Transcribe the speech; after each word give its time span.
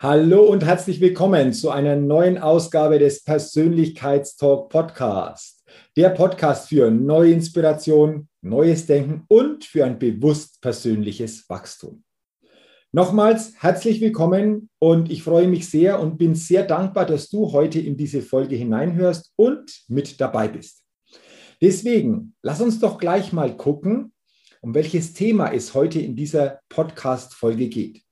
Hallo 0.00 0.44
und 0.44 0.64
herzlich 0.64 1.00
willkommen 1.00 1.52
zu 1.52 1.70
einer 1.70 1.96
neuen 1.96 2.38
Ausgabe 2.38 3.00
des 3.00 3.24
Persönlichkeitstalk 3.24 4.68
Podcast. 4.68 5.64
Der 5.96 6.10
Podcast 6.10 6.68
für 6.68 6.88
neue 6.88 7.32
Inspiration, 7.32 8.28
neues 8.40 8.86
Denken 8.86 9.24
und 9.26 9.64
für 9.64 9.84
ein 9.84 9.98
bewusst 9.98 10.60
persönliches 10.60 11.50
Wachstum. 11.50 12.04
Nochmals 12.92 13.54
herzlich 13.60 14.00
willkommen 14.00 14.70
und 14.78 15.10
ich 15.10 15.24
freue 15.24 15.48
mich 15.48 15.68
sehr 15.68 15.98
und 15.98 16.16
bin 16.16 16.36
sehr 16.36 16.62
dankbar, 16.62 17.04
dass 17.04 17.28
du 17.28 17.50
heute 17.50 17.80
in 17.80 17.96
diese 17.96 18.22
Folge 18.22 18.54
hineinhörst 18.54 19.32
und 19.34 19.82
mit 19.88 20.20
dabei 20.20 20.46
bist. 20.46 20.84
Deswegen, 21.60 22.36
lass 22.40 22.60
uns 22.60 22.78
doch 22.78 22.98
gleich 22.98 23.32
mal 23.32 23.56
gucken, 23.56 24.12
um 24.60 24.76
welches 24.76 25.12
Thema 25.12 25.52
es 25.52 25.74
heute 25.74 25.98
in 25.98 26.14
dieser 26.14 26.60
Podcast-Folge 26.68 27.68
geht. 27.68 28.02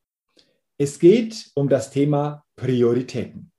Es 0.79 0.99
geht 0.99 1.51
um 1.55 1.71
das 1.71 1.91
Thema 1.91 2.45
Prioritäten. 2.55 3.51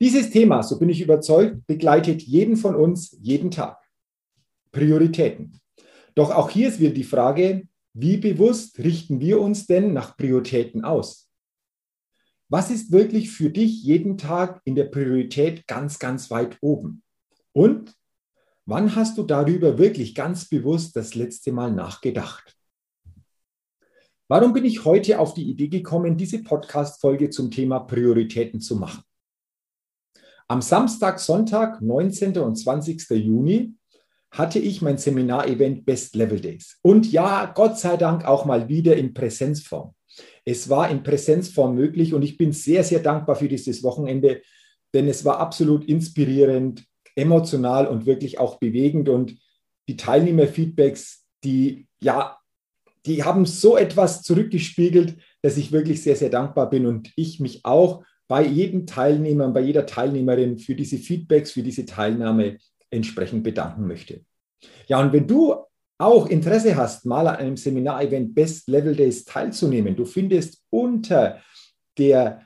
Dieses 0.00 0.30
Thema, 0.30 0.62
so 0.62 0.78
bin 0.78 0.88
ich 0.88 1.00
überzeugt, 1.00 1.64
begleitet 1.66 2.22
jeden 2.22 2.56
von 2.56 2.74
uns 2.74 3.16
jeden 3.20 3.52
Tag. 3.52 3.78
Prioritäten. 4.72 5.60
Doch 6.14 6.30
auch 6.30 6.50
hier 6.50 6.68
ist 6.68 6.80
wieder 6.80 6.92
die 6.92 7.04
Frage, 7.04 7.68
wie 7.94 8.16
bewusst 8.16 8.78
richten 8.78 9.20
wir 9.20 9.40
uns 9.40 9.66
denn 9.66 9.92
nach 9.92 10.16
Prioritäten 10.16 10.84
aus? 10.84 11.28
Was 12.48 12.70
ist 12.70 12.90
wirklich 12.90 13.30
für 13.30 13.50
dich 13.50 13.82
jeden 13.84 14.18
Tag 14.18 14.60
in 14.64 14.74
der 14.74 14.84
Priorität 14.84 15.66
ganz, 15.66 15.98
ganz 15.98 16.30
weit 16.30 16.58
oben? 16.60 17.02
Und 17.52 17.94
wann 18.66 18.96
hast 18.96 19.18
du 19.18 19.22
darüber 19.22 19.78
wirklich 19.78 20.14
ganz 20.14 20.48
bewusst 20.48 20.96
das 20.96 21.14
letzte 21.14 21.52
Mal 21.52 21.70
nachgedacht? 21.70 22.56
Warum 24.32 24.54
bin 24.54 24.64
ich 24.64 24.86
heute 24.86 25.18
auf 25.18 25.34
die 25.34 25.42
Idee 25.42 25.68
gekommen, 25.68 26.16
diese 26.16 26.42
Podcast-Folge 26.42 27.28
zum 27.28 27.50
Thema 27.50 27.80
Prioritäten 27.80 28.62
zu 28.62 28.76
machen? 28.76 29.02
Am 30.48 30.62
Samstag, 30.62 31.20
Sonntag, 31.20 31.82
19. 31.82 32.38
und 32.38 32.56
20. 32.56 33.10
Juni 33.10 33.74
hatte 34.30 34.58
ich 34.58 34.80
mein 34.80 34.96
Seminarevent 34.96 35.84
Best 35.84 36.16
Level 36.16 36.40
Days. 36.40 36.78
Und 36.80 37.12
ja, 37.12 37.44
Gott 37.44 37.78
sei 37.78 37.98
Dank 37.98 38.24
auch 38.24 38.46
mal 38.46 38.70
wieder 38.70 38.96
in 38.96 39.12
Präsenzform. 39.12 39.94
Es 40.46 40.70
war 40.70 40.88
in 40.88 41.02
Präsenzform 41.02 41.74
möglich 41.74 42.14
und 42.14 42.22
ich 42.22 42.38
bin 42.38 42.52
sehr, 42.52 42.84
sehr 42.84 43.00
dankbar 43.00 43.36
für 43.36 43.48
dieses 43.48 43.82
Wochenende, 43.82 44.40
denn 44.94 45.08
es 45.08 45.26
war 45.26 45.40
absolut 45.40 45.84
inspirierend, 45.84 46.86
emotional 47.16 47.86
und 47.86 48.06
wirklich 48.06 48.38
auch 48.38 48.58
bewegend 48.58 49.10
und 49.10 49.36
die 49.90 49.98
Teilnehmerfeedbacks, 49.98 51.26
die 51.44 51.86
ja 52.00 52.38
die 53.06 53.24
haben 53.24 53.46
so 53.46 53.76
etwas 53.76 54.22
zurückgespiegelt, 54.22 55.16
dass 55.42 55.56
ich 55.56 55.72
wirklich 55.72 56.02
sehr, 56.02 56.16
sehr 56.16 56.30
dankbar 56.30 56.70
bin 56.70 56.86
und 56.86 57.10
ich 57.16 57.40
mich 57.40 57.64
auch 57.64 58.04
bei 58.28 58.44
jedem 58.44 58.86
Teilnehmer, 58.86 59.48
bei 59.48 59.60
jeder 59.60 59.86
Teilnehmerin 59.86 60.58
für 60.58 60.74
diese 60.74 60.98
Feedbacks, 60.98 61.52
für 61.52 61.62
diese 61.62 61.84
Teilnahme 61.84 62.58
entsprechend 62.90 63.42
bedanken 63.42 63.86
möchte. 63.86 64.20
Ja, 64.86 65.00
und 65.00 65.12
wenn 65.12 65.26
du 65.26 65.56
auch 65.98 66.26
Interesse 66.26 66.76
hast, 66.76 67.04
mal 67.06 67.26
an 67.26 67.36
einem 67.36 67.56
Seminarevent 67.56 68.34
Best 68.34 68.68
Level 68.68 68.94
Days 68.94 69.24
teilzunehmen, 69.24 69.96
du 69.96 70.04
findest 70.04 70.62
unter 70.70 71.40
der 71.98 72.42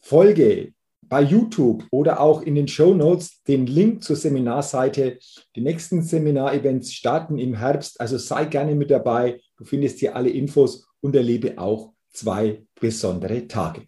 Folge 0.00 0.72
bei 1.08 1.22
YouTube 1.22 1.84
oder 1.90 2.20
auch 2.20 2.42
in 2.42 2.54
den 2.54 2.68
Show 2.68 2.94
Notes 2.94 3.42
den 3.44 3.66
Link 3.66 4.02
zur 4.02 4.16
Seminarseite. 4.16 5.18
Die 5.54 5.60
nächsten 5.60 6.02
Seminarevents 6.02 6.92
starten 6.92 7.38
im 7.38 7.54
Herbst, 7.54 8.00
also 8.00 8.18
sei 8.18 8.44
gerne 8.46 8.74
mit 8.74 8.90
dabei. 8.90 9.40
Du 9.56 9.64
findest 9.64 9.98
hier 10.00 10.14
alle 10.14 10.30
Infos 10.30 10.86
und 11.00 11.14
erlebe 11.14 11.58
auch 11.58 11.92
zwei 12.12 12.64
besondere 12.78 13.48
Tage. 13.48 13.82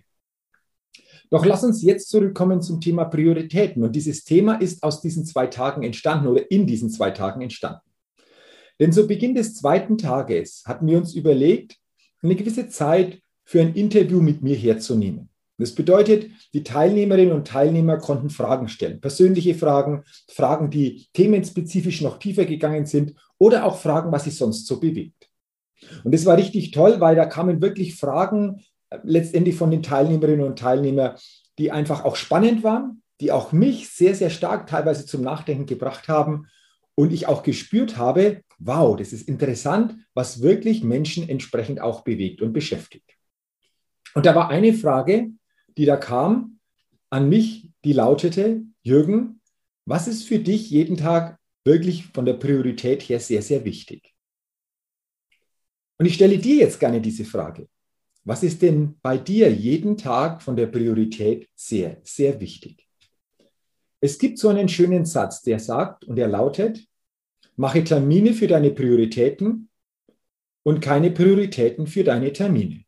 Doch 1.30 1.44
lass 1.44 1.62
uns 1.62 1.82
jetzt 1.82 2.08
zurückkommen 2.08 2.62
zum 2.62 2.80
Thema 2.80 3.04
Prioritäten. 3.04 3.82
Und 3.82 3.94
dieses 3.94 4.24
Thema 4.24 4.54
ist 4.54 4.82
aus 4.82 5.02
diesen 5.02 5.26
zwei 5.26 5.46
Tagen 5.46 5.82
entstanden 5.82 6.28
oder 6.28 6.50
in 6.50 6.66
diesen 6.66 6.88
zwei 6.90 7.10
Tagen 7.10 7.42
entstanden. 7.42 7.82
Denn 8.80 8.92
zu 8.92 9.06
Beginn 9.06 9.34
des 9.34 9.56
zweiten 9.56 9.98
Tages 9.98 10.62
hatten 10.64 10.86
wir 10.86 10.96
uns 10.96 11.14
überlegt, 11.14 11.76
eine 12.22 12.36
gewisse 12.36 12.68
Zeit 12.68 13.20
für 13.44 13.60
ein 13.60 13.74
Interview 13.74 14.20
mit 14.20 14.42
mir 14.42 14.56
herzunehmen. 14.56 15.28
Das 15.58 15.74
bedeutet, 15.74 16.30
die 16.54 16.62
Teilnehmerinnen 16.62 17.34
und 17.34 17.48
Teilnehmer 17.48 17.98
konnten 17.98 18.30
Fragen 18.30 18.68
stellen, 18.68 19.00
persönliche 19.00 19.56
Fragen, 19.56 20.04
Fragen, 20.28 20.70
die 20.70 21.08
themenspezifisch 21.12 22.00
noch 22.00 22.20
tiefer 22.20 22.44
gegangen 22.44 22.86
sind 22.86 23.14
oder 23.38 23.64
auch 23.64 23.76
Fragen, 23.76 24.12
was 24.12 24.24
sie 24.24 24.30
sonst 24.30 24.66
so 24.66 24.78
bewegt. 24.78 25.17
Und 26.04 26.12
das 26.12 26.26
war 26.26 26.36
richtig 26.36 26.70
toll, 26.70 27.00
weil 27.00 27.16
da 27.16 27.26
kamen 27.26 27.62
wirklich 27.62 27.96
Fragen 27.96 28.64
äh, 28.90 28.98
letztendlich 29.04 29.56
von 29.56 29.70
den 29.70 29.82
Teilnehmerinnen 29.82 30.46
und 30.46 30.58
Teilnehmern, 30.58 31.16
die 31.58 31.70
einfach 31.70 32.04
auch 32.04 32.16
spannend 32.16 32.62
waren, 32.62 33.02
die 33.20 33.32
auch 33.32 33.52
mich 33.52 33.90
sehr, 33.90 34.14
sehr 34.14 34.30
stark 34.30 34.66
teilweise 34.66 35.06
zum 35.06 35.22
Nachdenken 35.22 35.66
gebracht 35.66 36.08
haben 36.08 36.46
und 36.94 37.12
ich 37.12 37.26
auch 37.26 37.42
gespürt 37.42 37.96
habe, 37.96 38.42
wow, 38.58 38.96
das 38.96 39.12
ist 39.12 39.28
interessant, 39.28 39.96
was 40.14 40.42
wirklich 40.42 40.82
Menschen 40.82 41.28
entsprechend 41.28 41.80
auch 41.80 42.02
bewegt 42.02 42.42
und 42.42 42.52
beschäftigt. 42.52 43.14
Und 44.14 44.26
da 44.26 44.34
war 44.34 44.50
eine 44.50 44.72
Frage, 44.72 45.30
die 45.76 45.84
da 45.84 45.96
kam 45.96 46.58
an 47.10 47.28
mich, 47.28 47.70
die 47.84 47.92
lautete, 47.92 48.62
Jürgen, 48.82 49.40
was 49.84 50.08
ist 50.08 50.24
für 50.24 50.38
dich 50.38 50.70
jeden 50.70 50.96
Tag 50.96 51.38
wirklich 51.64 52.06
von 52.06 52.24
der 52.24 52.34
Priorität 52.34 53.02
her 53.02 53.20
sehr, 53.20 53.42
sehr 53.42 53.64
wichtig? 53.64 54.14
Und 55.98 56.06
ich 56.06 56.14
stelle 56.14 56.38
dir 56.38 56.56
jetzt 56.56 56.80
gerne 56.80 57.00
diese 57.00 57.24
Frage. 57.24 57.68
Was 58.24 58.42
ist 58.42 58.62
denn 58.62 58.98
bei 59.02 59.18
dir 59.18 59.52
jeden 59.52 59.96
Tag 59.96 60.42
von 60.42 60.56
der 60.56 60.66
Priorität 60.66 61.48
sehr, 61.54 62.00
sehr 62.04 62.40
wichtig? 62.40 62.88
Es 64.00 64.18
gibt 64.18 64.38
so 64.38 64.48
einen 64.48 64.68
schönen 64.68 65.04
Satz, 65.04 65.42
der 65.42 65.58
sagt 65.58 66.04
und 66.04 66.16
der 66.16 66.28
lautet, 66.28 66.86
mache 67.56 67.82
Termine 67.82 68.32
für 68.32 68.46
deine 68.46 68.70
Prioritäten 68.70 69.68
und 70.62 70.80
keine 70.80 71.10
Prioritäten 71.10 71.86
für 71.86 72.04
deine 72.04 72.32
Termine. 72.32 72.84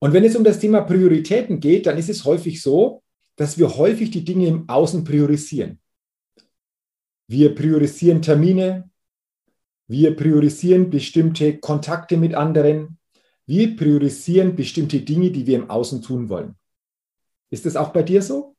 Und 0.00 0.12
wenn 0.12 0.24
es 0.24 0.34
um 0.34 0.42
das 0.42 0.58
Thema 0.58 0.80
Prioritäten 0.80 1.60
geht, 1.60 1.86
dann 1.86 1.98
ist 1.98 2.08
es 2.08 2.24
häufig 2.24 2.62
so, 2.62 3.02
dass 3.36 3.58
wir 3.58 3.76
häufig 3.76 4.10
die 4.10 4.24
Dinge 4.24 4.46
im 4.48 4.68
Außen 4.68 5.04
priorisieren. 5.04 5.78
Wir 7.28 7.54
priorisieren 7.54 8.22
Termine, 8.22 8.89
wir 9.90 10.14
priorisieren 10.14 10.88
bestimmte 10.88 11.58
Kontakte 11.58 12.16
mit 12.16 12.32
anderen, 12.32 12.96
wir 13.44 13.74
priorisieren 13.74 14.54
bestimmte 14.54 15.00
Dinge, 15.00 15.32
die 15.32 15.48
wir 15.48 15.56
im 15.56 15.68
Außen 15.68 16.00
tun 16.00 16.28
wollen. 16.28 16.54
Ist 17.50 17.66
das 17.66 17.74
auch 17.74 17.92
bei 17.92 18.04
dir 18.04 18.22
so? 18.22 18.54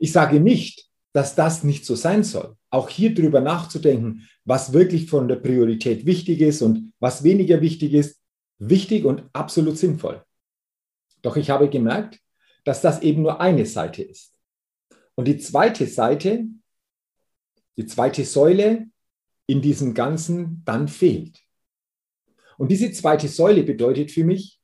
Ich 0.00 0.10
sage 0.10 0.40
nicht, 0.40 0.90
dass 1.12 1.36
das 1.36 1.62
nicht 1.62 1.86
so 1.86 1.94
sein 1.94 2.24
soll. 2.24 2.56
Auch 2.70 2.88
hier 2.88 3.14
drüber 3.14 3.40
nachzudenken, 3.40 4.28
was 4.44 4.72
wirklich 4.72 5.08
von 5.08 5.28
der 5.28 5.36
Priorität 5.36 6.04
wichtig 6.06 6.40
ist 6.40 6.60
und 6.60 6.92
was 6.98 7.22
weniger 7.22 7.60
wichtig 7.60 7.92
ist, 7.92 8.18
wichtig 8.58 9.04
und 9.04 9.22
absolut 9.32 9.78
sinnvoll. 9.78 10.24
Doch 11.22 11.36
ich 11.36 11.50
habe 11.50 11.70
gemerkt, 11.70 12.18
dass 12.64 12.80
das 12.80 13.02
eben 13.02 13.22
nur 13.22 13.40
eine 13.40 13.64
Seite 13.64 14.02
ist. 14.02 14.34
Und 15.14 15.28
die 15.28 15.38
zweite 15.38 15.86
Seite, 15.86 16.46
die 17.76 17.86
zweite 17.86 18.24
Säule 18.24 18.90
in 19.50 19.60
diesem 19.60 19.94
Ganzen 19.94 20.62
dann 20.64 20.86
fehlt. 20.86 21.40
Und 22.56 22.70
diese 22.70 22.92
zweite 22.92 23.26
Säule 23.26 23.62
bedeutet 23.64 24.10
für 24.10 24.24
mich, 24.24 24.60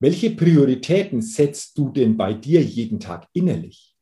Welche 0.00 0.30
Prioritäten 0.30 1.20
setzt 1.22 1.76
du 1.76 1.90
denn 1.90 2.16
bei 2.16 2.32
dir 2.32 2.62
jeden 2.62 3.00
Tag 3.00 3.26
innerlich? 3.32 3.96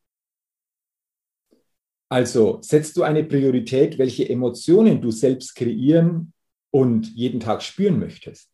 Also 2.10 2.58
setzt 2.60 2.98
du 2.98 3.02
eine 3.02 3.24
Priorität, 3.24 3.96
welche 3.98 4.28
Emotionen 4.28 5.00
du 5.00 5.10
selbst 5.10 5.54
kreieren 5.54 6.34
und 6.70 7.08
jeden 7.14 7.40
Tag 7.40 7.62
spüren 7.62 7.98
möchtest? 7.98 8.50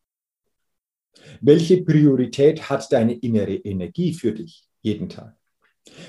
Welche 1.41 1.83
Priorität 1.83 2.71
hat 2.71 2.91
deine 2.93 3.15
innere 3.15 3.57
Energie 3.57 4.15
für 4.15 4.33
dich 4.33 4.65
jeden 4.81 5.09
Tag? 5.09 5.37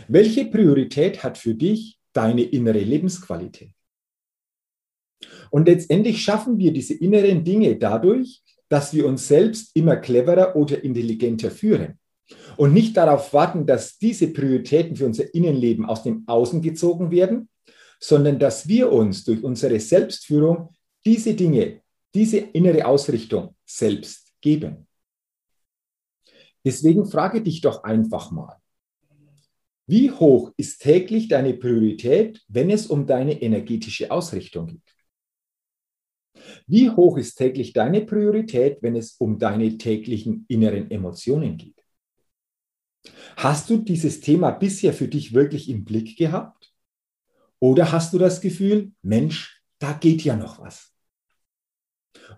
Welche 0.07 0.45
Priorität 0.45 1.23
hat 1.23 1.37
für 1.39 1.55
dich 1.55 1.99
deine 2.13 2.43
innere 2.43 2.79
Lebensqualität? 2.79 3.72
Und 5.51 5.67
letztendlich 5.67 6.21
schaffen 6.21 6.57
wir 6.57 6.73
diese 6.73 6.93
inneren 6.93 7.43
Dinge 7.43 7.75
dadurch, 7.75 8.41
dass 8.69 8.93
wir 8.93 9.05
uns 9.05 9.27
selbst 9.27 9.75
immer 9.75 9.97
cleverer 9.97 10.55
oder 10.55 10.83
intelligenter 10.83 11.51
führen 11.51 11.99
und 12.57 12.73
nicht 12.73 12.97
darauf 12.97 13.33
warten, 13.33 13.65
dass 13.65 13.97
diese 13.97 14.27
Prioritäten 14.27 14.95
für 14.95 15.05
unser 15.05 15.33
Innenleben 15.33 15.85
aus 15.85 16.03
dem 16.03 16.23
Außen 16.27 16.61
gezogen 16.61 17.11
werden, 17.11 17.49
sondern 17.99 18.39
dass 18.39 18.67
wir 18.67 18.91
uns 18.91 19.23
durch 19.23 19.43
unsere 19.43 19.79
Selbstführung 19.79 20.73
diese 21.05 21.33
Dinge, 21.33 21.81
diese 22.13 22.37
innere 22.37 22.85
Ausrichtung 22.85 23.55
selbst 23.65 24.33
geben. 24.41 24.87
Deswegen 26.65 27.05
frage 27.05 27.41
dich 27.41 27.61
doch 27.61 27.83
einfach 27.83 28.31
mal, 28.31 28.57
wie 29.85 30.11
hoch 30.11 30.51
ist 30.55 30.81
täglich 30.81 31.27
deine 31.27 31.53
Priorität, 31.53 32.41
wenn 32.47 32.69
es 32.69 32.87
um 32.87 33.05
deine 33.05 33.41
energetische 33.41 34.11
Ausrichtung 34.11 34.67
geht? 34.67 34.92
Wie 36.67 36.89
hoch 36.89 37.17
ist 37.17 37.35
täglich 37.35 37.73
deine 37.73 38.01
Priorität, 38.01 38.79
wenn 38.81 38.95
es 38.95 39.15
um 39.19 39.37
deine 39.37 39.77
täglichen 39.77 40.45
inneren 40.47 40.89
Emotionen 40.89 41.57
geht? 41.57 41.83
Hast 43.35 43.69
du 43.69 43.77
dieses 43.77 44.21
Thema 44.21 44.51
bisher 44.51 44.93
für 44.93 45.07
dich 45.07 45.33
wirklich 45.33 45.69
im 45.69 45.83
Blick 45.83 46.17
gehabt? 46.17 46.73
Oder 47.59 47.91
hast 47.91 48.13
du 48.13 48.17
das 48.17 48.41
Gefühl, 48.41 48.91
Mensch, 49.01 49.61
da 49.79 49.93
geht 49.93 50.23
ja 50.23 50.35
noch 50.35 50.59
was? 50.59 50.91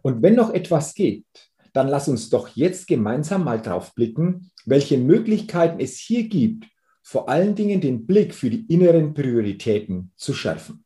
Und 0.02 0.22
wenn 0.22 0.36
noch 0.36 0.54
etwas 0.54 0.94
geht, 0.94 1.26
dann 1.74 1.88
lass 1.88 2.08
uns 2.08 2.30
doch 2.30 2.48
jetzt 2.56 2.88
gemeinsam 2.88 3.44
mal 3.44 3.62
drauf 3.62 3.94
blicken, 3.96 4.52
welche 4.66 4.98
Möglichkeiten 4.98 5.80
es 5.80 5.98
hier 5.98 6.28
gibt, 6.30 6.68
vor 7.04 7.28
allen 7.30 7.54
Dingen 7.54 7.82
den 7.82 8.08
Blick 8.08 8.34
für 8.34 8.50
die 8.50 8.66
inneren 8.74 9.14
Prioritäten 9.14 10.12
zu 10.16 10.34
schärfen. 10.34 10.85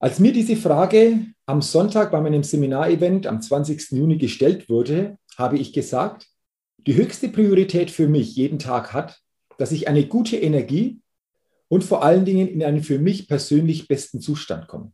Als 0.00 0.20
mir 0.20 0.32
diese 0.32 0.54
Frage 0.54 1.26
am 1.46 1.60
Sonntag 1.60 2.12
bei 2.12 2.20
meinem 2.20 2.44
Seminarevent 2.44 3.26
am 3.26 3.42
20. 3.42 3.90
Juni 3.90 4.16
gestellt 4.16 4.68
wurde, 4.68 5.18
habe 5.36 5.58
ich 5.58 5.72
gesagt, 5.72 6.28
die 6.86 6.94
höchste 6.94 7.28
Priorität 7.28 7.90
für 7.90 8.06
mich 8.06 8.36
jeden 8.36 8.60
Tag 8.60 8.92
hat, 8.92 9.20
dass 9.58 9.72
ich 9.72 9.88
eine 9.88 10.06
gute 10.06 10.36
Energie 10.36 11.00
und 11.66 11.82
vor 11.82 12.04
allen 12.04 12.24
Dingen 12.24 12.46
in 12.46 12.62
einen 12.62 12.82
für 12.82 13.00
mich 13.00 13.26
persönlich 13.26 13.88
besten 13.88 14.20
Zustand 14.20 14.68
komme. 14.68 14.92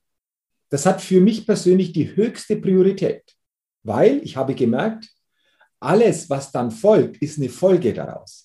Das 0.70 0.86
hat 0.86 1.02
für 1.02 1.20
mich 1.20 1.46
persönlich 1.46 1.92
die 1.92 2.16
höchste 2.16 2.56
Priorität, 2.56 3.22
weil 3.82 4.20
ich 4.24 4.36
habe 4.36 4.54
gemerkt, 4.54 5.10
alles, 5.80 6.30
was 6.30 6.50
dann 6.50 6.70
folgt, 6.70 7.18
ist 7.18 7.38
eine 7.38 7.50
Folge 7.50 7.92
daraus. 7.92 8.43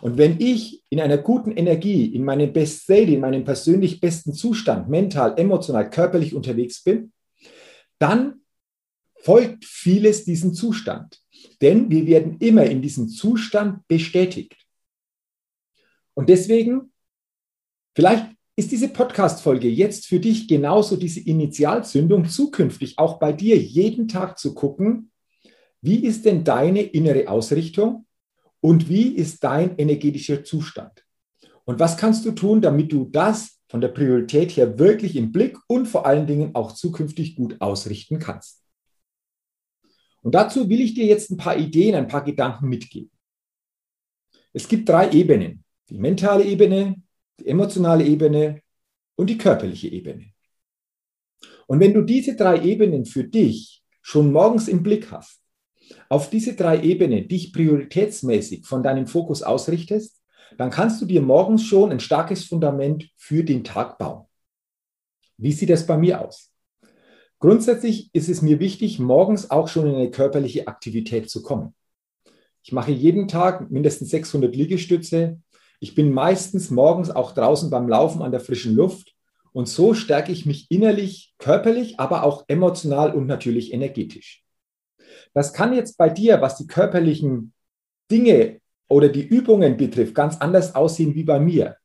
Und 0.00 0.18
wenn 0.18 0.40
ich 0.40 0.82
in 0.90 1.00
einer 1.00 1.18
guten 1.18 1.52
Energie, 1.52 2.14
in 2.14 2.24
meinem 2.24 2.52
Best 2.52 2.82
State, 2.82 3.12
in 3.12 3.20
meinem 3.20 3.44
persönlich 3.44 4.00
besten 4.00 4.34
Zustand, 4.34 4.88
mental, 4.88 5.38
emotional, 5.38 5.88
körperlich 5.90 6.34
unterwegs 6.34 6.82
bin, 6.82 7.12
dann 7.98 8.40
folgt 9.20 9.64
vieles 9.64 10.24
diesem 10.24 10.54
Zustand. 10.54 11.20
Denn 11.60 11.90
wir 11.90 12.06
werden 12.06 12.36
immer 12.38 12.64
in 12.64 12.82
diesem 12.82 13.08
Zustand 13.08 13.86
bestätigt. 13.88 14.56
Und 16.14 16.28
deswegen, 16.28 16.92
vielleicht 17.94 18.26
ist 18.56 18.72
diese 18.72 18.88
Podcast-Folge 18.88 19.68
jetzt 19.68 20.06
für 20.06 20.18
dich 20.18 20.48
genauso 20.48 20.96
diese 20.96 21.20
Initialzündung, 21.20 22.26
zukünftig 22.26 22.98
auch 22.98 23.18
bei 23.18 23.32
dir 23.32 23.56
jeden 23.58 24.08
Tag 24.08 24.38
zu 24.38 24.54
gucken, 24.54 25.10
wie 25.82 26.04
ist 26.04 26.24
denn 26.24 26.42
deine 26.42 26.82
innere 26.82 27.28
Ausrichtung? 27.28 28.05
Und 28.60 28.88
wie 28.88 29.14
ist 29.14 29.42
dein 29.44 29.76
energetischer 29.78 30.44
Zustand? 30.44 31.04
Und 31.64 31.80
was 31.80 31.96
kannst 31.96 32.24
du 32.24 32.32
tun, 32.32 32.60
damit 32.60 32.92
du 32.92 33.06
das 33.06 33.58
von 33.68 33.80
der 33.80 33.88
Priorität 33.88 34.56
her 34.56 34.78
wirklich 34.78 35.16
im 35.16 35.32
Blick 35.32 35.58
und 35.66 35.86
vor 35.86 36.06
allen 36.06 36.26
Dingen 36.26 36.54
auch 36.54 36.72
zukünftig 36.72 37.36
gut 37.36 37.60
ausrichten 37.60 38.18
kannst? 38.18 38.62
Und 40.22 40.34
dazu 40.34 40.68
will 40.68 40.80
ich 40.80 40.94
dir 40.94 41.06
jetzt 41.06 41.30
ein 41.30 41.36
paar 41.36 41.56
Ideen, 41.56 41.94
ein 41.94 42.08
paar 42.08 42.24
Gedanken 42.24 42.68
mitgeben. 42.68 43.10
Es 44.52 44.66
gibt 44.66 44.88
drei 44.88 45.10
Ebenen. 45.10 45.64
Die 45.88 45.98
mentale 45.98 46.44
Ebene, 46.44 46.96
die 47.38 47.46
emotionale 47.46 48.04
Ebene 48.04 48.62
und 49.16 49.30
die 49.30 49.38
körperliche 49.38 49.88
Ebene. 49.88 50.32
Und 51.66 51.80
wenn 51.80 51.94
du 51.94 52.02
diese 52.02 52.34
drei 52.34 52.60
Ebenen 52.62 53.06
für 53.06 53.24
dich 53.24 53.84
schon 54.02 54.32
morgens 54.32 54.68
im 54.68 54.82
Blick 54.82 55.10
hast, 55.10 55.45
auf 56.08 56.30
diese 56.30 56.54
drei 56.54 56.80
Ebenen 56.82 57.28
dich 57.28 57.52
prioritätsmäßig 57.52 58.66
von 58.66 58.82
deinem 58.82 59.06
Fokus 59.06 59.42
ausrichtest, 59.42 60.22
dann 60.58 60.70
kannst 60.70 61.00
du 61.02 61.06
dir 61.06 61.22
morgens 61.22 61.64
schon 61.64 61.90
ein 61.90 62.00
starkes 62.00 62.44
Fundament 62.44 63.10
für 63.16 63.44
den 63.44 63.64
Tag 63.64 63.98
bauen. 63.98 64.26
Wie 65.36 65.52
sieht 65.52 65.70
das 65.70 65.86
bei 65.86 65.98
mir 65.98 66.22
aus? 66.22 66.52
Grundsätzlich 67.38 68.10
ist 68.14 68.28
es 68.28 68.40
mir 68.40 68.60
wichtig, 68.60 68.98
morgens 68.98 69.50
auch 69.50 69.68
schon 69.68 69.86
in 69.86 69.94
eine 69.94 70.10
körperliche 70.10 70.68
Aktivität 70.68 71.28
zu 71.28 71.42
kommen. 71.42 71.74
Ich 72.62 72.72
mache 72.72 72.90
jeden 72.90 73.28
Tag 73.28 73.70
mindestens 73.70 74.10
600 74.10 74.54
Liegestütze. 74.56 75.40
Ich 75.78 75.94
bin 75.94 76.12
meistens 76.12 76.70
morgens 76.70 77.10
auch 77.10 77.32
draußen 77.32 77.68
beim 77.70 77.88
Laufen 77.88 78.22
an 78.22 78.30
der 78.30 78.40
frischen 78.40 78.74
Luft. 78.74 79.14
Und 79.52 79.68
so 79.68 79.94
stärke 79.94 80.32
ich 80.32 80.46
mich 80.46 80.70
innerlich, 80.70 81.34
körperlich, 81.38 82.00
aber 82.00 82.24
auch 82.24 82.44
emotional 82.48 83.14
und 83.14 83.26
natürlich 83.26 83.72
energetisch. 83.72 84.45
Das 85.34 85.52
kann 85.52 85.74
jetzt 85.74 85.96
bei 85.96 86.08
dir, 86.08 86.40
was 86.40 86.56
die 86.56 86.66
körperlichen 86.66 87.52
Dinge 88.10 88.60
oder 88.88 89.08
die 89.08 89.26
Übungen 89.26 89.76
betrifft, 89.76 90.14
ganz 90.14 90.36
anders 90.38 90.74
aussehen 90.74 91.14
wie 91.14 91.24
bei 91.24 91.40
mir. 91.40 91.76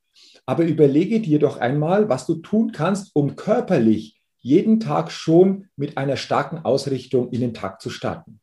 Aber 0.45 0.63
überlege 0.63 1.19
dir 1.19 1.39
doch 1.39 1.57
einmal, 1.57 2.09
was 2.09 2.25
du 2.25 2.35
tun 2.35 2.71
kannst, 2.71 3.11
um 3.15 3.35
körperlich 3.35 4.21
jeden 4.39 4.79
Tag 4.79 5.11
schon 5.11 5.67
mit 5.75 5.97
einer 5.97 6.17
starken 6.17 6.59
Ausrichtung 6.59 7.29
in 7.29 7.41
den 7.41 7.53
Tag 7.53 7.81
zu 7.81 7.89
starten. 7.89 8.39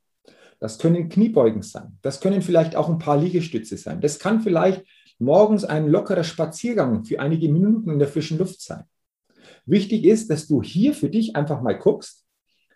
Das 0.61 0.79
können 0.79 1.09
Kniebeugen 1.09 1.63
sein. 1.63 1.99
Das 2.03 2.21
können 2.21 2.43
vielleicht 2.43 2.77
auch 2.77 2.89
ein 2.89 2.99
paar 2.99 3.17
Liegestütze 3.17 3.77
sein. 3.77 4.01
Das 4.01 4.19
kann 4.19 4.41
vielleicht 4.41 4.85
morgens 5.19 5.65
ein 5.65 5.89
lockerer 5.89 6.25
Spaziergang 6.25 7.05
für 7.05 7.21
einige 7.21 7.49
Minuten 7.49 7.91
in 7.91 7.99
der 7.99 8.09
frischen 8.09 8.39
Luft 8.39 8.61
sein. 8.61 8.85
Wichtig 9.67 10.05
ist, 10.05 10.31
dass 10.31 10.47
du 10.47 10.63
hier 10.63 10.95
für 10.95 11.11
dich 11.11 11.37
einfach 11.37 11.61
mal 11.61 11.77
guckst, 11.77 12.25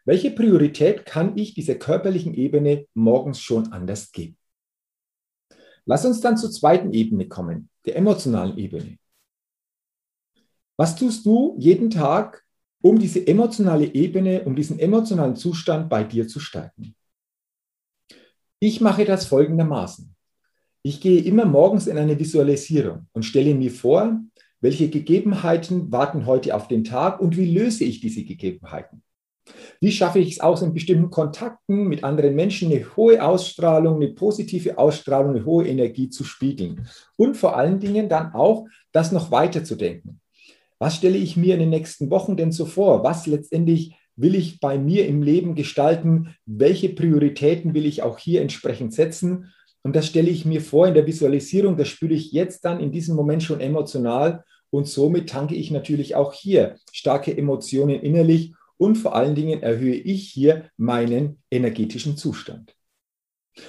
welche 0.05 0.31
Priorität 0.33 1.07
kann 1.07 1.37
ich 1.37 1.55
dieser 1.55 1.77
körperlichen 1.77 2.35
Ebene 2.35 2.87
morgens 2.95 3.41
schon 3.41 3.73
anders 3.73 4.11
geben? 4.11 4.37
Lass 5.85 6.05
uns 6.05 6.21
dann 6.21 6.37
zur 6.37 6.51
zweiten 6.51 6.93
Ebene 6.93 7.29
kommen, 7.29 7.69
der 7.87 7.97
emotionalen 7.97 8.57
Ebene. 8.59 8.99
Was 10.77 10.97
tust 10.97 11.27
du 11.27 11.57
jeden 11.59 11.91
Tag, 11.91 12.45
um 12.81 12.99
diese 12.99 13.25
emotionale 13.27 13.87
Ebene, 13.95 14.45
um 14.45 14.57
diesen 14.57 14.79
emotionalen 14.79 15.37
Zustand 15.37 15.89
bei 15.89 16.03
dir 16.03 16.27
zu 16.27 16.41
stärken? 16.41 16.97
Ich 18.59 18.81
mache 18.81 19.05
das 19.05 19.27
folgendermaßen. 19.27 20.15
Ich 20.83 21.01
gehe 21.01 21.23
immer 21.23 21.45
morgens 21.45 21.87
in 21.87 21.99
eine 21.99 22.19
Visualisierung 22.19 23.07
und 23.13 23.25
stelle 23.25 23.55
mir 23.55 23.71
vor, 23.71 24.21
welche 24.61 24.89
Gegebenheiten 24.89 25.91
warten 25.93 26.27
heute 26.27 26.55
auf 26.55 26.69
den 26.69 26.85
Tag 26.85 27.21
und 27.21 27.37
wie 27.37 27.53
löse 27.53 27.85
ich 27.85 28.01
diese 28.01 28.25
Gegebenheiten. 28.25 29.03
Wie 29.81 29.93
schaffe 29.93 30.21
ich 30.21 30.33
es 30.33 30.41
aus, 30.41 30.63
in 30.63 30.73
bestimmten 30.73 31.11
Kontakten 31.11 31.89
mit 31.89 32.05
anderen 32.05 32.35
Menschen 32.35 32.71
eine 32.71 32.97
hohe 32.97 33.23
Ausstrahlung, 33.23 33.97
eine 33.97 34.09
positive 34.09 34.79
Ausstrahlung, 34.79 35.35
eine 35.35 35.45
hohe 35.45 35.67
Energie 35.67 36.09
zu 36.09 36.25
spiegeln? 36.25 36.87
Und 37.17 37.37
vor 37.37 37.57
allen 37.57 37.81
Dingen 37.81 38.09
dann 38.09 38.33
auch, 38.35 38.67
das 38.93 39.11
noch 39.11 39.31
weiterzudenken. 39.31 40.21
Was 40.79 40.97
stelle 40.97 41.17
ich 41.17 41.37
mir 41.37 41.55
in 41.55 41.61
den 41.61 41.71
nächsten 41.71 42.11
Wochen 42.11 42.37
denn 42.37 42.53
so 42.53 42.67
vor? 42.67 43.05
Was 43.05 43.27
letztendlich 43.27 43.97
will 44.17 44.35
ich 44.35 44.61
bei 44.61 44.79
mir 44.79 45.07
im 45.07 45.23
Leben 45.23 45.55
gestalten? 45.55 46.35
Welche 46.45 46.91
Prioritäten 46.91 47.75
will 47.75 47.87
ich 47.87 48.03
auch 48.03 48.19
hier 48.19 48.43
entsprechend 48.43 48.93
setzen? 48.93 49.53
Und 49.83 49.97
das 49.97 50.07
stelle 50.07 50.31
ich 50.31 50.45
mir 50.45 50.61
vor 50.61 50.87
in 50.87 50.95
der 50.95 51.07
Visualisierung, 51.07 51.77
das 51.77 51.89
spüre 51.89 52.13
ich 52.13 52.31
jetzt 52.33 52.65
dann 52.65 52.79
in 52.79 52.93
diesem 52.93 53.17
Moment 53.17 53.43
schon 53.43 53.61
emotional. 53.61 54.45
Und 54.71 54.87
somit 54.87 55.29
tanke 55.29 55.55
ich 55.55 55.71
natürlich 55.71 56.15
auch 56.15 56.33
hier 56.33 56.77
starke 56.93 57.37
Emotionen 57.37 58.01
innerlich 58.01 58.55
und 58.83 58.97
vor 58.97 59.15
allen 59.15 59.37
Dingen 59.37 59.62
erhöhe 59.62 59.95
ich 59.95 60.29
hier 60.29 60.69
meinen 60.77 61.41
energetischen 61.53 62.17
Zustand. 62.17 62.75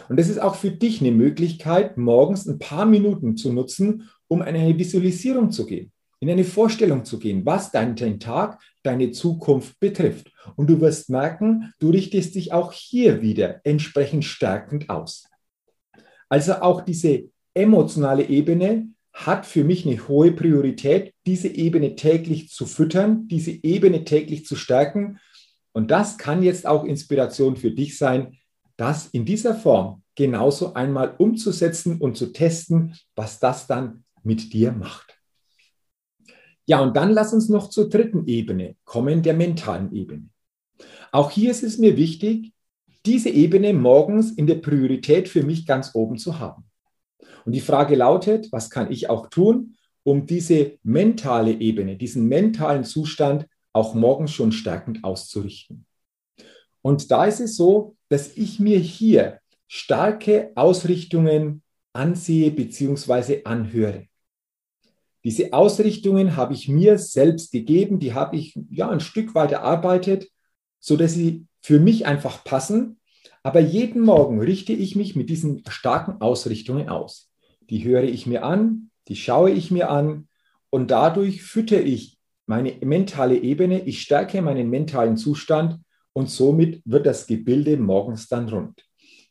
Und 0.10 0.18
das 0.18 0.28
ist 0.28 0.42
auch 0.42 0.56
für 0.56 0.72
dich 0.72 1.02
eine 1.02 1.12
Möglichkeit, 1.12 1.98
morgens 1.98 2.48
ein 2.48 2.58
paar 2.58 2.88
Minuten 2.88 3.38
zu 3.38 3.54
nutzen, 3.54 4.10
um 4.28 4.42
in 4.42 4.48
eine 4.48 4.76
Visualisierung 4.76 5.52
zu 5.52 5.68
gehen, 5.68 5.92
in 6.20 6.32
eine 6.32 6.44
Vorstellung 6.44 7.06
zu 7.06 7.20
gehen, 7.20 7.46
was 7.46 7.72
dein, 7.72 7.96
dein 7.96 8.20
Tag 8.20 8.60
deine 8.82 9.12
Zukunft 9.12 9.80
betrifft. 9.80 10.32
Und 10.56 10.68
du 10.68 10.82
wirst 10.82 11.12
merken, 11.12 11.72
du 11.78 11.92
richtest 11.92 12.34
dich 12.34 12.52
auch 12.52 12.72
hier 12.72 13.22
wieder 13.22 13.62
entsprechend 13.66 14.26
stärkend 14.26 14.90
aus. 14.90 15.30
Also 16.28 16.54
auch 16.54 16.82
diese 16.82 17.26
emotionale 17.54 18.28
Ebene 18.28 18.88
hat 19.14 19.46
für 19.46 19.64
mich 19.64 19.86
eine 19.86 20.08
hohe 20.08 20.32
Priorität, 20.32 21.14
diese 21.26 21.48
Ebene 21.48 21.96
täglich 21.96 22.50
zu 22.50 22.66
füttern, 22.66 23.28
diese 23.28 23.52
Ebene 23.52 24.04
täglich 24.04 24.46
zu 24.46 24.56
stärken. 24.56 25.20
Und 25.72 25.92
das 25.92 26.18
kann 26.18 26.44
jetzt 26.44 26.66
auch 26.66 26.84
Inspiration 26.84 27.56
für 27.56 27.72
dich 27.72 27.98
sein, 27.98 28.38
das 28.76 29.08
in 29.08 29.26
dieser 29.26 29.56
Form 29.56 30.04
genauso 30.16 30.74
einmal 30.74 31.16
umzusetzen 31.18 32.00
und 32.00 32.18
zu 32.18 32.34
testen, 32.34 32.96
was 33.16 33.40
das 33.40 33.68
dann 33.68 34.04
mit 34.24 34.52
dir 34.54 34.72
macht. 34.72 35.20
Ja, 36.66 36.80
und 36.80 36.96
dann 36.96 37.12
lass 37.12 37.34
uns 37.34 37.50
noch 37.50 37.70
zur 37.70 37.90
dritten 37.90 38.26
Ebene 38.28 38.76
kommen, 38.86 39.22
der 39.22 39.34
mentalen 39.34 39.94
Ebene. 39.94 40.30
Auch 41.12 41.30
hier 41.30 41.52
ist 41.52 41.64
es 41.64 41.78
mir 41.78 41.98
wichtig, 41.98 42.54
diese 43.06 43.30
Ebene 43.30 43.74
morgens 43.74 44.32
in 44.32 44.48
der 44.48 44.56
Priorität 44.56 45.28
für 45.28 45.44
mich 45.44 45.68
ganz 45.68 45.94
oben 45.94 46.18
zu 46.18 46.40
haben. 46.40 46.64
Und 47.46 47.54
die 47.54 47.62
Frage 47.62 47.96
lautet, 47.96 48.52
was 48.52 48.70
kann 48.70 48.92
ich 48.92 49.10
auch 49.10 49.30
tun, 49.30 49.76
um 50.04 50.26
diese 50.26 50.78
mentale 50.84 51.54
Ebene, 51.54 51.98
diesen 51.98 52.28
mentalen 52.28 52.84
Zustand 52.84 53.48
auch 53.74 53.94
morgens 53.94 54.32
schon 54.32 54.52
stärkend 54.52 55.04
auszurichten? 55.04 55.86
Und 56.82 57.12
da 57.12 57.26
ist 57.26 57.40
es 57.40 57.56
so, 57.56 57.96
dass 58.10 58.36
ich 58.36 58.60
mir 58.60 58.80
hier 58.80 59.40
starke 59.68 60.52
Ausrichtungen 60.56 61.64
ansehe 61.94 62.52
bzw. 62.52 63.44
anhöre. 63.46 64.08
Diese 65.24 65.54
Ausrichtungen 65.54 66.36
habe 66.36 66.54
ich 66.54 66.68
mir 66.68 66.98
selbst 66.98 67.52
gegeben, 67.52 68.00
die 68.00 68.14
habe 68.14 68.36
ich 68.36 68.60
ja 68.70 68.90
ein 68.90 69.00
Stück 69.00 69.34
weit 69.36 69.54
erarbeitet, 69.54 70.28
so 70.80 70.98
dass 70.98 71.14
sie 71.14 71.48
für 71.62 71.80
mich 71.80 72.06
einfach 72.06 72.44
passen. 72.44 73.00
Aber 73.42 73.62
jeden 73.62 74.02
Morgen 74.02 74.42
richte 74.42 74.74
ich 74.74 74.96
mich 74.96 75.16
mit 75.16 75.30
diesen 75.30 75.64
starken 75.70 76.22
Ausrichtungen 76.22 76.90
aus. 76.90 77.33
Die 77.70 77.84
höre 77.84 78.04
ich 78.04 78.26
mir 78.26 78.44
an, 78.44 78.90
die 79.08 79.16
schaue 79.16 79.52
ich 79.52 79.72
mir 79.72 79.90
an 79.90 80.28
und 80.70 80.92
dadurch 80.92 81.44
fütter 81.44 81.82
ich 81.82 82.18
meine 82.46 82.74
mentale 82.82 83.38
Ebene, 83.38 83.82
ich 83.82 84.02
stärke 84.02 84.42
meinen 84.42 84.70
mentalen 84.70 85.18
Zustand 85.18 85.80
und 86.14 86.30
somit 86.30 86.82
wird 86.86 87.06
das 87.06 87.28
Gebilde 87.28 87.78
morgens 87.78 88.28
dann 88.28 88.50
rund. 88.50 88.84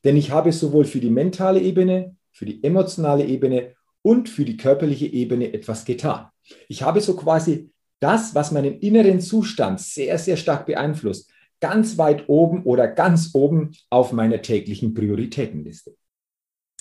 Denn 0.05 0.17
ich 0.17 0.31
habe 0.31 0.53
sowohl 0.53 0.85
für 0.85 1.01
die 1.01 1.11
mentale 1.11 1.61
Ebene, 1.61 2.17
für 2.33 2.47
die 2.47 2.63
emotionale 2.65 3.25
Ebene 3.25 3.75
und 4.03 4.29
für 4.29 4.45
die 4.45 4.57
körperliche 4.57 5.07
Ebene 5.07 5.53
etwas 5.53 5.85
getan. 5.85 6.27
Ich 6.69 6.83
habe 6.83 7.01
so 7.01 7.15
quasi 7.15 7.71
das, 8.01 8.35
was 8.35 8.51
meinen 8.51 8.81
inneren 8.81 9.21
Zustand 9.21 9.81
sehr, 9.81 10.19
sehr 10.19 10.37
stark 10.37 10.67
beeinflusst, 10.67 11.31
ganz 11.61 11.97
weit 11.99 12.29
oben 12.29 12.65
oder 12.65 12.89
ganz 12.89 13.31
oben 13.35 13.71
auf 13.91 14.13
meiner 14.13 14.43
täglichen 14.43 14.95
Prioritätenliste. 14.95 15.95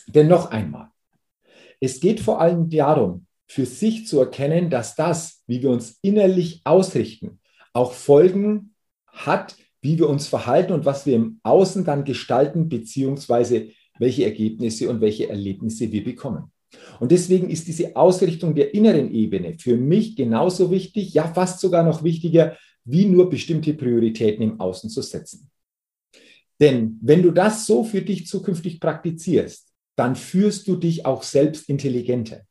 Denn 0.08 0.27
noch 0.27 0.50
einmal, 0.50 0.90
es 1.81 2.00
geht 2.00 2.19
vor 2.19 2.39
allem 2.39 2.69
darum, 2.69 3.25
für 3.47 3.65
sich 3.65 4.07
zu 4.07 4.19
erkennen, 4.19 4.69
dass 4.69 4.95
das, 4.95 5.43
wie 5.47 5.61
wir 5.61 5.71
uns 5.71 6.00
innerlich 6.01 6.61
ausrichten, 6.63 7.39
auch 7.73 7.91
Folgen 7.91 8.75
hat, 9.07 9.55
wie 9.81 9.97
wir 9.97 10.07
uns 10.07 10.27
verhalten 10.27 10.71
und 10.71 10.85
was 10.85 11.05
wir 11.05 11.15
im 11.15 11.39
Außen 11.43 11.83
dann 11.83 12.05
gestalten, 12.05 12.69
beziehungsweise 12.69 13.71
welche 14.00 14.23
Ergebnisse 14.23 14.89
und 14.89 15.01
welche 15.01 15.27
Erlebnisse 15.27 15.91
wir 15.91 16.03
bekommen. 16.03 16.51
Und 17.00 17.11
deswegen 17.11 17.50
ist 17.50 17.67
diese 17.67 17.95
Ausrichtung 17.95 18.55
der 18.55 18.73
inneren 18.73 19.11
Ebene 19.11 19.57
für 19.59 19.75
mich 19.75 20.15
genauso 20.15 20.71
wichtig, 20.71 21.13
ja 21.13 21.27
fast 21.27 21.59
sogar 21.59 21.83
noch 21.83 22.03
wichtiger, 22.03 22.55
wie 22.85 23.05
nur 23.05 23.29
bestimmte 23.29 23.73
Prioritäten 23.73 24.43
im 24.43 24.59
Außen 24.59 24.89
zu 24.89 25.01
setzen. 25.01 25.50
Denn 26.59 27.00
wenn 27.01 27.21
du 27.23 27.31
das 27.31 27.65
so 27.65 27.83
für 27.83 28.01
dich 28.01 28.27
zukünftig 28.27 28.79
praktizierst, 28.79 29.71
dann 29.95 30.15
führst 30.15 30.67
du 30.67 30.75
dich 30.75 31.05
auch 31.05 31.24
selbst 31.24 31.69
intelligenter. 31.69 32.41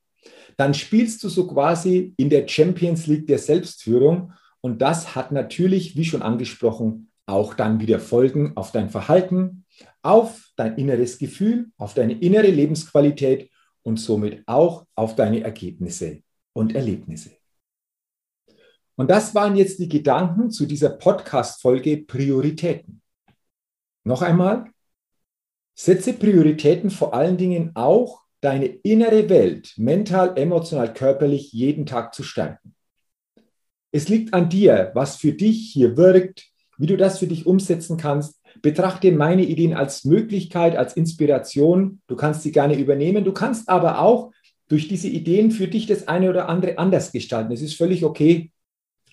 Dann 0.56 0.75
spielst 0.75 1.23
du 1.23 1.28
so 1.28 1.47
quasi 1.47 2.14
in 2.16 2.28
der 2.28 2.47
Champions 2.47 3.06
League 3.06 3.26
der 3.26 3.38
Selbstführung 3.38 4.32
und 4.61 4.82
das 4.82 5.14
hat 5.14 5.32
natürlich, 5.32 5.97
wie 5.97 6.04
schon 6.04 6.23
angesprochen, 6.23 7.11
auch 7.26 7.54
dann 7.54 7.80
wieder 7.80 7.99
Folgen 7.99 8.56
auf 8.56 8.73
dein 8.73 8.90
Verhalten, 8.90 9.64
auf 10.02 10.50
dein 10.56 10.76
inneres 10.76 11.18
Gefühl, 11.18 11.70
auf 11.78 11.94
deine 11.94 12.14
innere 12.20 12.49
Lebensqualität 12.49 13.50
und 13.82 13.99
somit 13.99 14.42
auch 14.47 14.87
auf 14.94 15.16
deine 15.16 15.42
Ergebnisse 15.42 16.23
und 16.52 16.75
Erlebnisse. 16.75 17.30
Und 18.97 19.11
das 19.11 19.35
waren 19.35 19.56
jetzt 19.56 19.78
die 19.78 19.88
Gedanken 19.88 20.50
zu 20.50 20.66
dieser 20.66 20.90
Podcast-Folge 20.90 22.04
Prioritäten. 22.06 23.00
Noch 24.04 24.20
einmal, 24.20 24.70
setze 25.84 26.12
Prioritäten 26.12 26.90
vor 26.90 27.14
allen 27.14 27.37
Dingen 27.37 27.72
auch 27.75 28.22
deine 28.40 28.66
innere 28.66 29.28
Welt 29.28 29.75
mental, 29.76 30.37
emotional, 30.37 30.92
körperlich 30.92 31.52
jeden 31.52 31.87
Tag 31.87 32.14
zu 32.14 32.22
stärken. 32.22 32.75
Es 33.92 34.08
liegt 34.08 34.34
an 34.34 34.49
dir, 34.49 34.90
was 34.94 35.16
für 35.16 35.32
dich 35.32 35.70
hier 35.72 35.96
wirkt, 35.96 36.46
wie 36.78 36.87
du 36.87 36.96
das 36.96 37.18
für 37.18 37.26
dich 37.26 37.46
umsetzen 37.46 37.96
kannst 37.96 38.40
Betrachte 38.62 39.12
meine 39.12 39.44
Ideen 39.44 39.75
als 39.75 40.04
Möglichkeit, 40.04 40.76
als 40.76 40.94
Inspiration. 40.94 42.00
Du 42.06 42.16
kannst 42.16 42.42
sie 42.42 42.52
gerne 42.52 42.76
übernehmen. 42.76 43.25
Du 43.25 43.32
kannst 43.32 43.68
aber 43.68 44.00
auch 44.00 44.32
durch 44.68 44.88
diese 44.88 45.08
Ideen 45.08 45.50
für 45.50 45.68
dich 45.68 45.87
das 45.87 46.08
eine 46.08 46.28
oder 46.28 46.49
andere 46.49 46.78
anders 46.78 47.12
gestalten. 47.12 47.52
Es 47.52 47.62
ist 47.62 47.76
völlig 47.76 48.04
okay. 48.04 48.52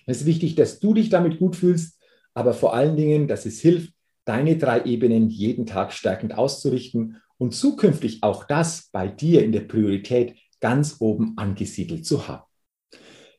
Es 0.06 0.20
ist 0.20 0.26
wichtig, 0.26 0.54
dass 0.54 0.80
du 0.80 0.94
dich 0.94 1.08
damit 1.08 1.38
gut 1.38 1.56
fühlst, 1.56 1.98
aber 2.34 2.54
vor 2.54 2.74
allen 2.74 2.96
Dingen, 2.96 3.28
dass 3.28 3.46
es 3.46 3.60
hilft, 3.60 3.92
deine 4.28 4.58
drei 4.58 4.82
Ebenen 4.82 5.30
jeden 5.30 5.64
Tag 5.64 5.92
stärkend 5.92 6.36
auszurichten 6.36 7.16
und 7.38 7.54
zukünftig 7.54 8.22
auch 8.22 8.44
das 8.44 8.90
bei 8.92 9.08
dir 9.08 9.42
in 9.42 9.52
der 9.52 9.60
Priorität 9.60 10.36
ganz 10.60 10.96
oben 11.00 11.34
angesiedelt 11.36 12.04
zu 12.04 12.28
haben. 12.28 12.44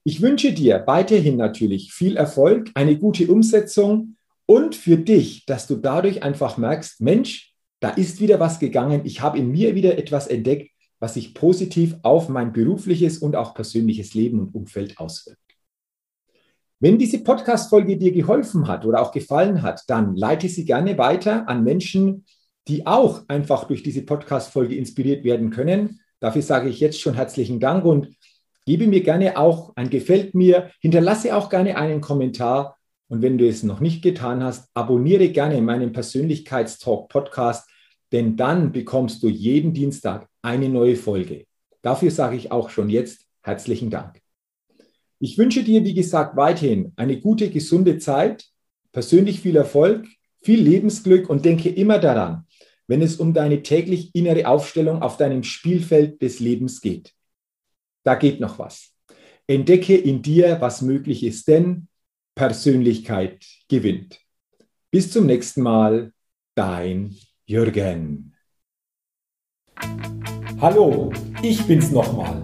Ich 0.04 0.22
wünsche 0.22 0.54
dir 0.54 0.84
weiterhin 0.88 1.36
natürlich 1.38 1.94
viel 1.94 2.18
Erfolg, 2.18 2.72
eine 2.74 2.98
gute 2.98 3.28
Umsetzung 3.28 4.16
und 4.46 4.74
für 4.74 4.98
dich, 4.98 5.46
dass 5.46 5.68
du 5.68 5.76
dadurch 5.76 6.24
einfach 6.24 6.58
merkst, 6.58 7.02
Mensch, 7.02 7.54
da 7.82 7.90
ist 7.90 8.20
wieder 8.20 8.40
was 8.40 8.60
gegangen, 8.60 9.02
ich 9.04 9.22
habe 9.22 9.38
in 9.38 9.52
mir 9.52 9.76
wieder 9.76 9.98
etwas 9.98 10.28
entdeckt, 10.28 10.72
was 11.00 11.14
sich 11.14 11.34
positiv 11.34 11.96
auf 12.02 12.30
mein 12.30 12.52
berufliches 12.52 13.20
und 13.20 13.36
auch 13.36 13.54
persönliches 13.54 14.16
Leben 14.16 14.40
und 14.40 14.56
Umfeld 14.56 14.98
auswirkt. 14.98 15.49
Wenn 16.82 16.98
diese 16.98 17.24
Podcast-Folge 17.24 17.98
dir 17.98 18.14
geholfen 18.14 18.68
hat 18.68 18.86
oder 18.86 19.02
auch 19.02 19.12
gefallen 19.12 19.62
hat, 19.62 19.84
dann 19.88 20.16
leite 20.16 20.48
sie 20.48 20.64
gerne 20.64 20.98
weiter 20.98 21.48
an 21.50 21.64
Menschen, 21.64 22.26
die 22.70 22.88
auch 22.88 23.24
einfach 23.28 23.66
durch 23.66 23.84
diese 23.84 24.04
Podcast-Folge 24.04 24.76
inspiriert 24.76 25.26
werden 25.26 25.50
können. 25.50 26.00
Dafür 26.22 26.42
sage 26.42 26.70
ich 26.70 26.80
jetzt 26.80 27.02
schon 27.02 27.16
herzlichen 27.16 27.60
Dank 27.60 27.84
und 27.84 28.16
gebe 28.66 28.88
mir 28.88 29.02
gerne 29.02 29.38
auch 29.38 29.74
ein 29.76 29.90
Gefällt 29.90 30.36
mir, 30.36 30.72
hinterlasse 30.80 31.36
auch 31.36 31.50
gerne 31.50 31.76
einen 31.78 32.00
Kommentar 32.00 32.78
und 33.10 33.24
wenn 33.24 33.38
du 33.38 33.48
es 33.48 33.64
noch 33.64 33.80
nicht 33.80 34.02
getan 34.02 34.44
hast, 34.44 34.70
abonniere 34.74 35.30
gerne 35.30 35.62
meinen 35.62 35.92
Persönlichkeitstalk 35.92 37.10
Podcast, 37.10 37.68
denn 38.12 38.38
dann 38.38 38.72
bekommst 38.72 39.22
du 39.24 39.28
jeden 39.28 39.74
Dienstag 39.74 40.30
eine 40.44 40.70
neue 40.70 40.96
Folge. 40.96 41.46
Dafür 41.82 42.12
sage 42.12 42.38
ich 42.38 42.52
auch 42.52 42.70
schon 42.70 42.90
jetzt 42.90 43.26
herzlichen 43.42 43.90
Dank. 43.90 44.22
Ich 45.22 45.38
wünsche 45.38 45.64
dir, 45.64 45.84
wie 45.84 45.94
gesagt, 45.94 46.38
weiterhin 46.38 46.94
eine 46.96 47.20
gute, 47.20 47.50
gesunde 47.50 47.98
Zeit, 47.98 48.46
persönlich 48.94 49.42
viel 49.42 49.58
Erfolg, 49.58 50.08
viel 50.42 50.62
Lebensglück 50.62 51.30
und 51.30 51.44
denke 51.44 51.70
immer 51.70 52.00
daran, 52.00 52.48
wenn 52.88 53.02
es 53.02 53.18
um 53.18 53.34
deine 53.34 53.62
täglich 53.62 54.16
innere 54.16 54.48
Aufstellung 54.48 55.02
auf 55.02 55.18
deinem 55.18 55.44
Spielfeld 55.44 56.22
des 56.22 56.40
Lebens 56.40 56.80
geht. 56.80 57.14
Da 58.06 58.16
geht 58.16 58.40
noch 58.40 58.60
was. 58.60 58.94
Entdecke 59.46 59.98
in 59.98 60.22
dir, 60.22 60.62
was 60.62 60.82
möglich 60.82 61.24
ist, 61.24 61.50
denn 61.50 61.90
Persönlichkeit 62.34 63.46
gewinnt. 63.68 64.22
Bis 64.90 65.12
zum 65.12 65.26
nächsten 65.26 65.62
Mal, 65.62 66.14
dein 66.56 67.14
Jürgen. 67.46 68.34
Hallo, 70.62 71.12
ich 71.44 71.62
bin's 71.64 71.92
nochmal. 71.92 72.44